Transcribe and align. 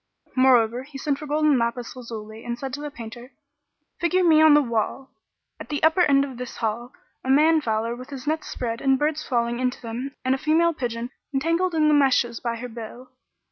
Moreover 0.35 0.81
he 0.81 0.97
sent 0.97 1.19
for 1.19 1.27
gold 1.27 1.45
and 1.45 1.59
lapis 1.59 1.93
lazuli[FN#40] 1.93 2.43
and 2.43 2.57
said 2.57 2.73
to 2.73 2.81
the 2.81 2.89
painter, 2.89 3.33
"Figure 3.99 4.23
me 4.23 4.41
on 4.41 4.55
the 4.55 4.61
wall, 4.63 5.11
at 5.59 5.69
the 5.69 5.83
upper 5.83 6.01
end 6.01 6.25
of 6.25 6.37
this 6.37 6.57
hall, 6.57 6.91
a 7.23 7.29
man 7.29 7.61
fowler 7.61 7.95
with 7.95 8.09
his 8.09 8.25
nets 8.25 8.47
spread 8.47 8.81
and 8.81 8.97
birds 8.97 9.23
falling 9.23 9.59
into 9.59 9.79
them 9.79 10.15
and 10.25 10.33
a 10.33 10.39
female 10.39 10.73
pigeon 10.73 11.11
entangled 11.35 11.75
in 11.75 11.87
the 11.87 11.93
meshes 11.93 12.39
by 12.39 12.55
her 12.55 12.67
bill." 12.67 13.11